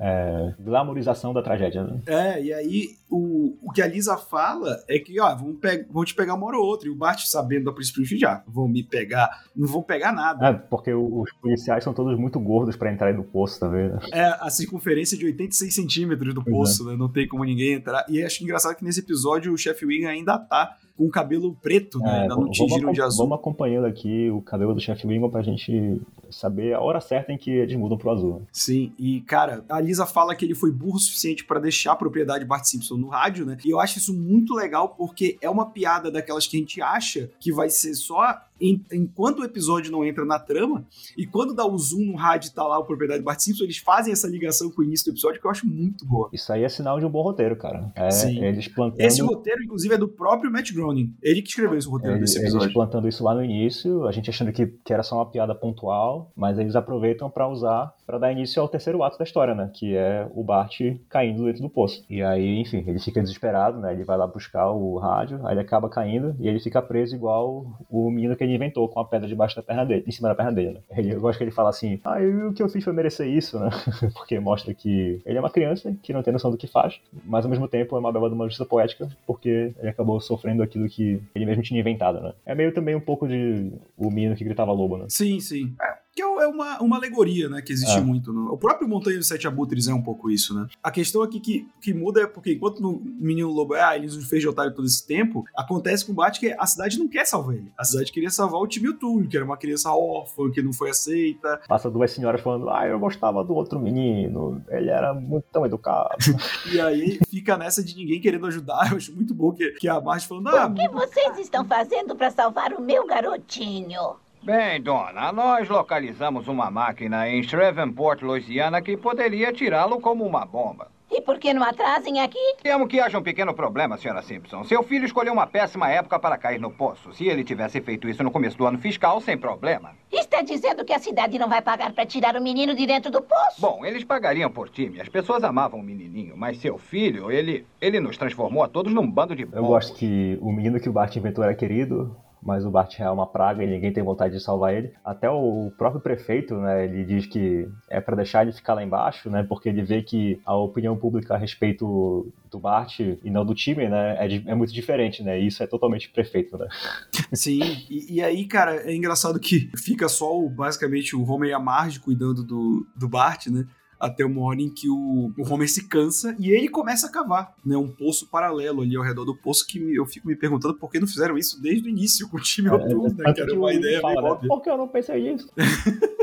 [0.00, 2.00] é, glamorização da tragédia, né?
[2.06, 6.04] É, e aí o, o que a Lisa fala é que, ó, vão, pe vão
[6.04, 6.88] te pegar uma hora ou outra.
[6.88, 10.46] E o Bart, sabendo da Príncipe já, vão me pegar, não vão pegar nada.
[10.46, 13.98] É, porque os policiais são todos muito gordos pra entrarem no poço, tá vendo?
[14.12, 16.96] É a circunferência de 86 centímetros do Pois poço, né?
[16.96, 18.06] Não tem como ninguém entrar.
[18.08, 21.98] E acho engraçado que nesse episódio o chefe Wing ainda tá com o cabelo preto,
[21.98, 22.18] né?
[22.18, 23.24] É, ainda não tingiram de azul.
[23.24, 27.38] vamos acompanhando aqui o cabelo do chefe Wingon pra gente saber a hora certa em
[27.38, 28.42] que eles mudam pro azul.
[28.52, 31.96] Sim, e cara, a Lisa fala que ele foi burro o suficiente pra deixar a
[31.96, 33.56] propriedade Bart Simpson no rádio, né?
[33.64, 37.30] E eu acho isso muito legal porque é uma piada daquelas que a gente acha
[37.38, 40.84] que vai ser só em- enquanto o episódio não entra na trama,
[41.16, 43.78] e quando dá o zoom no rádio e tá lá a propriedade Bart Simpson, eles
[43.78, 46.28] fazem essa ligação com o início do episódio que eu acho muito boa.
[46.32, 47.90] Isso aí é sinal de um bom roteiro, cara.
[47.94, 48.44] É Sim.
[48.44, 49.00] eles plantando.
[49.00, 51.14] Esse roteiro, inclusive, é do próprio Matt Groening.
[51.22, 52.74] Ele que escreveu esse roteiro Eles, desse eles episódio.
[52.74, 56.30] plantando isso lá no início, a gente achando que, que era só uma piada pontual,
[56.36, 59.70] mas eles aproveitam pra usar pra dar início ao terceiro ato da história, né?
[59.72, 62.04] Que é o Bart caindo dentro do poço.
[62.10, 63.92] E aí, enfim, ele fica desesperado, né?
[63.92, 67.66] Ele vai lá buscar o rádio, aí ele acaba caindo e ele fica preso igual
[67.88, 70.34] o menino que ele inventou com a pedra debaixo da perna dele, em cima da
[70.34, 70.80] perna dele, né?
[70.96, 73.26] Ele, eu gosto que ele fala assim: Ah, e o que eu fiz foi merecer
[73.26, 73.70] isso, né?
[74.14, 77.44] porque mostra que ele é uma criança que não tem noção do que faz, mas
[77.44, 80.88] ao mesmo tempo é uma bela de uma justiça poética, porque ele acabou sofrendo aquilo
[80.88, 82.32] que ele mesmo tinha inventado, né?
[82.44, 85.06] É meio também um pouco de o menino que gritava lobo, né?
[85.08, 85.74] Sim, sim.
[85.80, 87.62] É, que é uma, uma alegoria, né?
[87.62, 88.00] Que existe É.
[88.00, 88.32] muito.
[88.32, 88.52] No...
[88.52, 90.66] O próprio Montanha dos Sete Abutres é um pouco isso, né?
[90.82, 94.06] A questão aqui que, que muda é porque enquanto no Menino Lobo é, ah, ele
[94.06, 97.08] nos fez de otário todo esse tempo, acontece com o Bart que a cidade não
[97.08, 97.70] quer salvar ele.
[97.78, 100.90] A cidade queria salvar o Timmy O'Toole, que era uma criança órfã, que não foi
[100.90, 101.60] aceita.
[101.68, 106.16] Passa duas senhoras falando, ah, eu gostava do outro menino, ele era muito tão educado.
[106.72, 108.90] E aí fica nessa de ninguém querendo ajudar.
[108.90, 112.14] Eu acho muito bom que, que a Marge falando, ah, O que vocês estão fazendo
[112.14, 114.16] para salvar o meu garotinho?
[114.42, 120.88] Bem, dona, nós localizamos uma máquina em Shreveport, Louisiana, que poderia tirá-lo como uma bomba.
[121.12, 122.38] E por que não atrasem aqui?
[122.62, 124.64] Temo que haja um pequeno problema, senhora Simpson.
[124.64, 127.12] Seu filho escolheu uma péssima época para cair no poço.
[127.12, 129.90] Se ele tivesse feito isso no começo do ano fiscal, sem problema.
[130.10, 133.20] Está dizendo que a cidade não vai pagar para tirar o menino de dentro do
[133.20, 133.60] poço?
[133.60, 135.00] Bom, eles pagariam por time.
[135.00, 139.10] As pessoas amavam o menininho, mas seu filho, ele, ele nos transformou a todos num
[139.10, 139.68] bando de Eu bobos.
[139.68, 143.26] gosto que o menino que o Bart inventou era querido, mas o Bart é uma
[143.26, 144.92] praga e ninguém tem vontade de salvar ele.
[145.04, 149.28] Até o próprio prefeito, né, ele diz que é pra deixar ele ficar lá embaixo,
[149.28, 153.54] né, porque ele vê que a opinião pública a respeito do Bart e não do
[153.54, 156.66] time, né, é, é muito diferente, né, e isso é totalmente prefeito, né.
[157.32, 161.52] Sim, e, e aí, cara, é engraçado que fica só o, basicamente o Homer e
[161.52, 163.66] a Marge cuidando do, do Bart, né?
[164.00, 167.54] Até uma hora em que o, o Homer se cansa e ele começa a cavar,
[167.64, 167.76] né?
[167.76, 170.98] Um poço paralelo ali ao redor do poço que eu fico me perguntando por que
[170.98, 173.32] não fizeram isso desde o início com o time O'Toole, né?
[173.34, 174.48] Que era uma ideia fala, meio né, óbvia.
[174.48, 175.50] Por que eu não pensei nisso?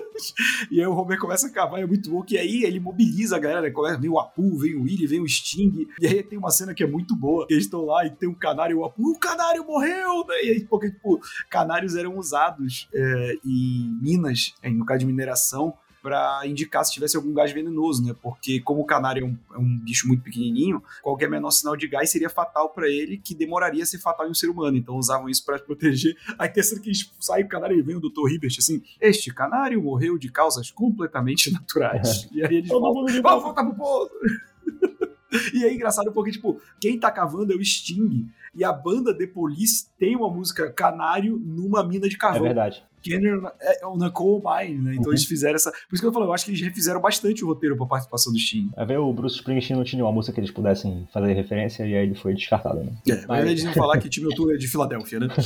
[0.71, 3.39] E aí o Homer começa a cavar, é muito bom, que aí ele mobiliza a
[3.39, 3.69] galera, né?
[3.69, 6.73] Começa- vem o Apu, vem o Willy, vem o Sting, e aí tem uma cena
[6.73, 9.19] que é muito boa, eles estão lá e tem um canário e o Apu, o
[9.19, 10.43] canário morreu, né?
[10.43, 15.73] E aí, porque, tipo, canários eram usados é, em minas, é, no caso de mineração,
[16.07, 18.15] pra indicar se tivesse algum gás venenoso, né?
[18.23, 21.85] Porque como o canário é um, é um bicho muito pequenininho, qualquer menor sinal de
[21.85, 24.77] gás seria fatal pra ele, que demoraria a ser fatal em um ser humano.
[24.77, 26.15] Então usavam isso pra proteger.
[26.39, 28.29] Aí essa que saem o canário e vem o Dr.
[28.31, 32.25] Hibbert assim: Este canário morreu de causas completamente naturais.
[32.31, 34.11] E aí eles voltam, vamos volta." voltar pro poço.
[35.53, 38.29] E é engraçado porque, tipo, quem tá cavando é o Sting.
[38.55, 42.43] E a banda The Police tem uma música Canário numa mina de É carvão.
[42.43, 42.81] verdade.
[43.09, 44.91] Kenner é na Coal Mine, né?
[44.93, 45.11] Então Uhum.
[45.13, 45.71] eles fizeram essa.
[45.71, 48.31] Por isso que eu falo, eu acho que eles refizeram bastante o roteiro pra participação
[48.33, 48.69] do Sting.
[48.75, 51.95] É ver o Bruce Springsteen não tinha uma música que eles pudessem fazer referência e
[51.95, 52.91] aí ele foi descartado, né?
[53.09, 55.27] É, mas eles iam falar que time O'Toole é de Filadélfia, né?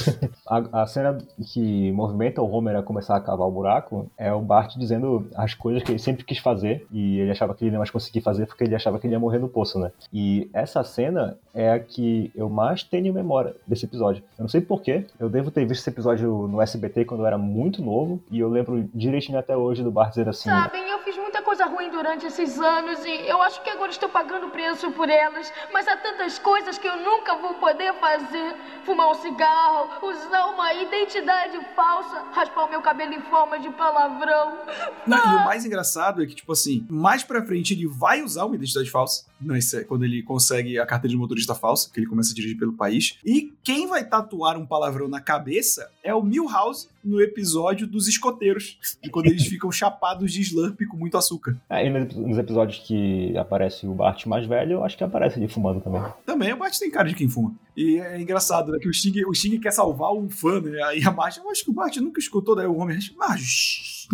[0.47, 1.17] A, a cena
[1.53, 5.53] que movimenta o Homer a começar a cavar o buraco é o Bart dizendo as
[5.53, 8.45] coisas que ele sempre quis fazer e ele achava que ele não mais conseguir fazer
[8.47, 9.91] porque ele achava que ele ia morrer no poço, né?
[10.11, 14.23] E essa cena é a que eu mais tenho em memória desse episódio.
[14.37, 17.37] Eu não sei porquê, eu devo ter visto esse episódio no SBT quando eu era
[17.37, 17.50] muito
[17.81, 21.41] novo e eu lembro direitinho até hoje do Bart dizendo assim: Sabem, eu fiz muita
[21.41, 25.51] coisa ruim durante esses anos e eu acho que agora estou pagando preço por elas.
[25.73, 30.73] Mas há tantas coisas que eu nunca vou poder fazer: fumar um cigarro, usar uma
[30.73, 34.57] identidade falsa, raspar o meu cabelo em forma de palavrão.
[35.05, 38.45] Não, E o mais engraçado é que, tipo assim, mais pra frente ele vai usar
[38.45, 42.31] uma identidade falsa, nesse- quando ele consegue a carteira de motorista falsa, que ele começa
[42.31, 43.17] a dirigir pelo país.
[43.25, 48.77] E quem vai tatuar um palavrão na cabeça é o Milhouse no episódio dos escoteiros,
[49.03, 51.55] e quando eles ficam chapados de slurp com muito açúcar.
[51.69, 55.47] Aí nos nos episódios que aparece o Bart mais velho, eu acho que aparece ele
[55.47, 56.01] fumando também.
[56.25, 57.53] Também o Bart tem cara de quem fuma.
[57.75, 58.79] E é engraçado, né?
[58.79, 60.81] Que o Sting, o Sting quer salvar um fã, né?
[60.83, 64.07] Aí a Marge, eu acho que o Bart nunca escutou, daí o homem, Marge,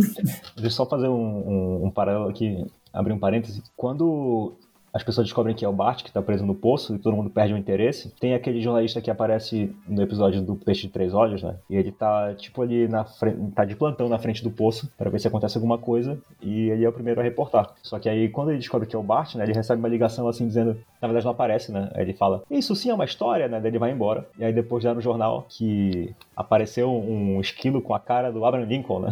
[0.56, 3.64] Deixa eu só fazer um, um, um paralelo aqui, abrir um parêntese.
[3.76, 4.56] Quando
[4.98, 7.30] as pessoas descobrem que é o Bart que tá preso no poço e todo mundo
[7.30, 11.44] perde o interesse, tem aquele jornalista que aparece no episódio do Peixe de Três Olhos,
[11.44, 11.56] né?
[11.70, 15.12] E ele tá, tipo, ali na frente, tá de plantão na frente do poço para
[15.12, 17.76] ver se acontece alguma coisa e ele é o primeiro a reportar.
[17.84, 19.44] Só que aí, quando ele descobre que é o Bart, né?
[19.44, 21.92] Ele recebe uma ligação assim dizendo, na verdade não aparece, né?
[21.94, 23.60] Aí ele fala, isso sim é uma história, né?
[23.60, 24.28] Daí ele vai embora.
[24.40, 28.66] E aí depois dá no jornal que apareceu um esquilo com a cara do Abraham
[28.66, 29.12] Lincoln, né?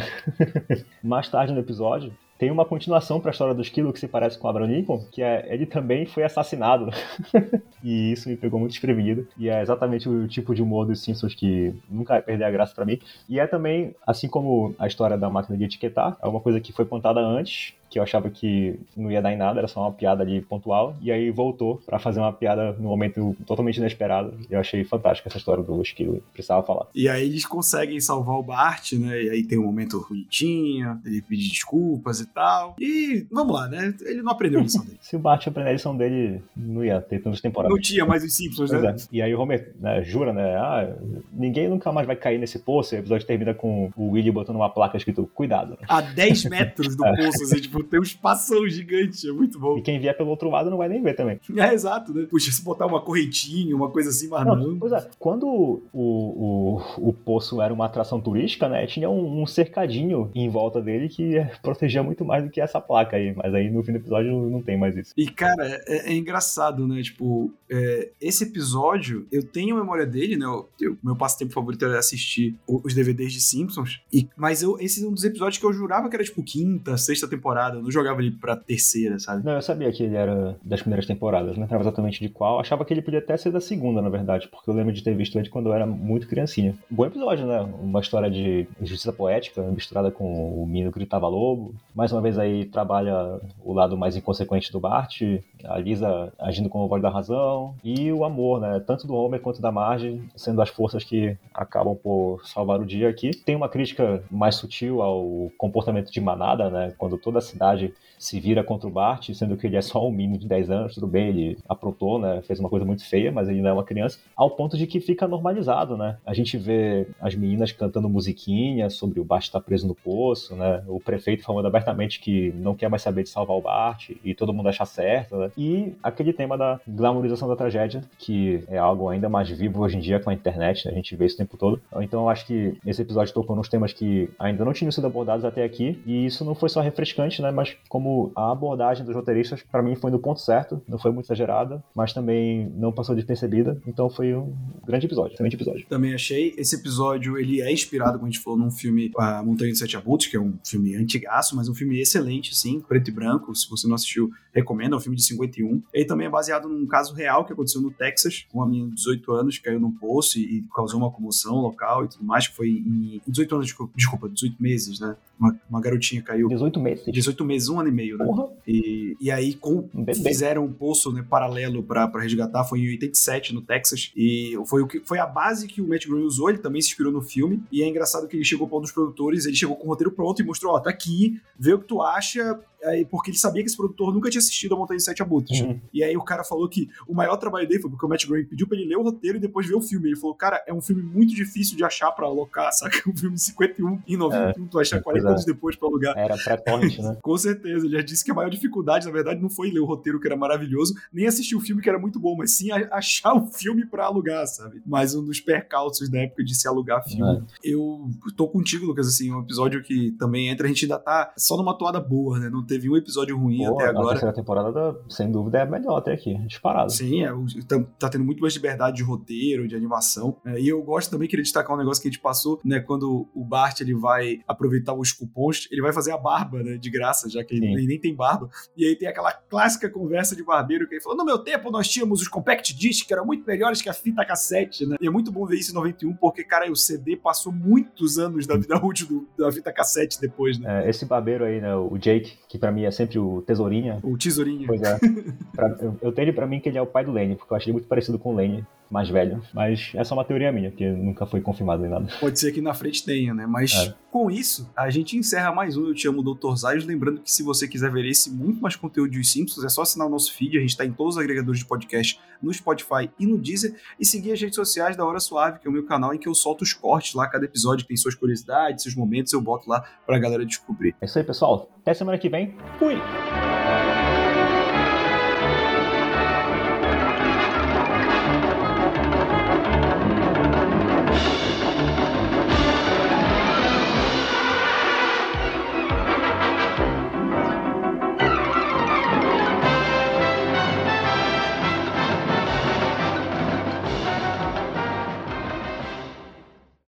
[1.04, 4.48] Mais tarde no episódio, tem uma continuação pra história do esquilo que se parece com
[4.48, 6.90] Abraham Lincoln, que é ele também foi assassinado.
[7.84, 9.28] e isso me pegou muito desprevenido.
[9.38, 12.76] E é exatamente o tipo de humor dos Simpsons que nunca vai perder a graça
[12.76, 13.00] pra mim.
[13.30, 16.74] E é também, assim como a história da máquina de etiquetar, é uma coisa que
[16.74, 19.92] foi contada antes, que eu achava que não ia dar em nada, era só uma
[19.92, 24.34] piada ali pontual, e aí voltou pra fazer uma piada no momento totalmente inesperado.
[24.50, 26.88] Eu achei fantástica essa história do esquilo, precisava falar.
[26.94, 29.24] E aí eles conseguem salvar o Bart, né?
[29.24, 32.76] E aí tem um momento bonitinho, ele pedir desculpas e tal.
[32.80, 33.94] E vamos lá, né?
[34.02, 34.98] Ele não aprendeu a lição dele.
[35.02, 37.74] Se o Bart aprender a lição dele, não ia ter tantas temporadas.
[37.76, 38.90] Não tinha mais os Simpsons, né?
[38.90, 38.96] é.
[39.12, 40.56] E aí o Homer né, jura, né?
[40.56, 40.96] Ah,
[41.32, 42.96] ninguém nunca mais vai cair nesse poço.
[42.96, 45.72] E o episódio termina com o Willy botando uma placa escrito cuidado.
[45.72, 45.78] né?
[45.88, 47.16] A 10 metros do É.
[47.16, 49.78] poço, assim, tipo, tem um espação gigante, é muito bom.
[49.78, 51.40] E quem vier pelo outro lado não vai nem ver também.
[51.66, 52.28] É, exato, né?
[52.30, 54.56] Puxa, se botar uma correntinha, uma coisa assim, mas não.
[54.56, 58.86] Não, pois é, quando o, o, o poço era uma atração turística, né?
[58.86, 63.18] Tinha um, um cercadinho em volta dele que protegia muito mais do que essa placa
[63.18, 63.34] aí.
[63.36, 65.14] Mas aí no fim do episódio não, tem mais isso.
[65.18, 67.02] E, cara, é, é engraçado, né?
[67.02, 70.46] Tipo, é, esse episódio, eu tenho memória dele, né?
[70.46, 74.02] Eu, eu- meu passatempo favorito era assistir os DVDs de Simpsons.
[74.14, 76.98] E, mas eu, esse é um dos episódios que eu jurava que era, tipo, quinta,
[76.98, 77.78] sexta temporada.
[77.78, 79.44] Eu não jogava ele pra terceira, sabe?
[79.46, 82.60] Não, eu sabia que ele era das primeiras temporadas, não lembrava exatamente de qual.
[82.60, 85.16] Achava que ele podia até ser da segunda, na verdade, porque eu lembro de ter
[85.16, 86.76] visto ele quando eu era muito criancinha.
[86.90, 87.62] Bom episódio, né?
[87.82, 91.74] Uma história de justiça poética misturada com o que gritava lobo.
[91.96, 95.22] Mais uma vez aí trabalha o lado mais inconsequente do Bart,
[95.64, 98.80] a Lisa agindo como voz da razão e o amor, né?
[98.86, 103.10] Tanto do Homer quanto da Marge, sendo as forças que acabam por salvar o dia
[103.10, 103.32] aqui.
[103.32, 106.94] Tem uma crítica mais sutil ao comportamento de manada, né?
[106.98, 107.94] Quando toda a cidade
[108.26, 110.96] se vira contra o Bart, sendo que ele é só um menino de 10 anos,
[110.96, 112.42] tudo bem, ele aprontou, né?
[112.42, 115.00] Fez uma coisa muito feia, mas ele não é uma criança, ao ponto de que
[115.00, 116.18] fica normalizado, né?
[116.26, 120.84] A gente vê as meninas cantando musiquinha sobre o Bart estar preso no poço, né?
[120.88, 124.52] O prefeito falando abertamente que não quer mais saber de salvar o Bart e todo
[124.52, 125.52] mundo acha certo, né?
[125.56, 130.02] E aquele tema da glamorização da tragédia, que é algo ainda mais vivo hoje em
[130.02, 130.94] dia com a internet, né?
[130.94, 131.80] a gente vê isso o tempo todo.
[132.02, 135.46] Então eu acho que esse episódio tocou nos temas que ainda não tinham sido abordados
[135.46, 137.52] até aqui, e isso não foi só refrescante, né?
[137.52, 141.26] Mas como a abordagem dos roteiristas, para mim, foi no ponto certo, não foi muito
[141.28, 144.54] exagerada, mas também não passou despercebida, então foi um
[144.86, 145.86] grande episódio, excelente episódio.
[145.88, 146.54] Também achei.
[146.58, 149.98] Esse episódio, ele é inspirado, como a gente falou, num filme A Montanha de Sete
[149.98, 153.54] Abutres, que é um filme antigaço, mas um filme excelente, sim, preto e branco.
[153.56, 154.94] Se você não assistiu, recomendo.
[154.94, 155.84] É um filme de 51.
[155.94, 158.96] Ele também é baseado num caso real que aconteceu no Texas, com uma menina de
[158.96, 162.56] 18 anos caiu num poço e, e causou uma comoção local e tudo mais, que
[162.56, 165.18] foi em 18 anos, desculpa, desculpa 18 meses, né?
[165.38, 166.48] Uma, uma garotinha caiu.
[166.48, 167.06] 18 meses?
[167.06, 168.26] 18 meses, um ano e meio, né?
[168.68, 173.62] E, e aí com, fizeram um poço né, paralelo pra resgatar, foi em 87 no
[173.62, 176.82] Texas, e foi, o que, foi a base que o Matt Groening usou, ele também
[176.82, 179.56] se inspirou no filme, e é engraçado que ele chegou pra um dos produtores, ele
[179.56, 182.60] chegou com o roteiro pronto e mostrou, ó, tá aqui, vê o que tu acha,
[182.84, 185.62] aí, porque ele sabia que esse produtor nunca tinha assistido a Montanha de Sete Abutres.
[185.62, 185.80] Uhum.
[185.94, 188.46] E aí o cara falou que o maior trabalho dele foi porque o Matt Groening
[188.46, 190.10] pediu pra ele ler o roteiro e depois ver o filme.
[190.10, 192.98] Ele falou, cara, é um filme muito difícil de achar pra alocar, saca?
[193.10, 195.28] Um filme de 51 e 91, tu achar 40 pois é.
[195.28, 196.18] anos depois pra alugar.
[196.18, 197.18] Era pré-torrent, né?
[197.22, 199.86] Com certeza, ele já disse que a maior dificuldade, na verdade, não foi ler o
[199.86, 203.34] roteiro, que era maravilhoso, nem assistir o filme, que era muito bom, mas sim achar
[203.34, 204.82] o filme pra alugar, sabe?
[204.86, 207.44] Mais um dos percalços da época de se alugar filme.
[207.64, 211.58] Eu tô contigo, Lucas, assim, um episódio que também entra, a gente ainda tá só
[211.58, 212.50] numa toada boa, né?
[212.50, 214.10] Não teve um episódio ruim Pô, até A agora.
[214.10, 216.92] terceira temporada, sem dúvida, é a melhor até aqui, disparado.
[216.92, 217.30] Sim, é,
[217.68, 220.38] tá, tá tendo muito mais liberdade de roteiro, de animação.
[220.46, 222.80] É, e eu gosto também, queria destacar um negócio que a gente passou, né?
[222.80, 226.78] Quando o Bart ele vai aproveitar os cupons, ele vai fazer a barba, né?
[226.78, 227.64] De graça, já que Sim.
[227.74, 228.50] ele nem tem barba.
[228.76, 231.88] E aí tem aquela clássica conversa de barbeiro que ele falou: no meu tempo nós
[231.88, 234.96] tínhamos os compact disc, que eram muito melhores que a fita cassete, né?
[235.02, 238.46] E é muito bom ver isso em 91, porque, cara, o CD passou muitos anos
[238.48, 240.86] da vida útil do- da fita cassete depois, né?
[240.86, 244.00] É, esse barbeiro aí, né, o Jake, que pra mim é sempre o tesourinha.
[244.04, 244.66] O tesourinho.
[244.68, 244.98] Pois é.
[245.56, 247.52] Pra- eu, eu tenho ele pra mim que ele é o pai do Lane, porque
[247.54, 249.42] eu achei ele muito parecido com o Lane, mais velho.
[249.54, 252.08] Mas essa é uma teoria minha, que nunca foi confirmado nem nada.
[252.20, 253.46] Pode ser que na frente tenha, né?
[253.48, 253.94] Mas É.
[254.12, 256.56] com isso, a gente encerra mais um Eu Te Amo, Dr.
[256.56, 256.86] Zayos.
[256.86, 260.08] Lembrando que se você quiser ver esse muito mais conteúdo de Simpsons, é só assinar
[260.08, 260.58] o nosso feed.
[260.58, 263.76] A gente tá em todos os agregadores de podcast, no Spotify e no Deezer.
[264.00, 266.28] E seguir as redes sociais da Hora Suave, que é o meu canal em que
[266.28, 269.82] eu solto os cortes lá, cada episódio tem suas curiosidades, seus momentos, eu boto lá
[270.06, 270.96] pra galera descobrir.
[271.02, 271.70] É isso aí, pessoal.
[271.82, 272.56] Até semana que vem.
[272.78, 272.96] Fui!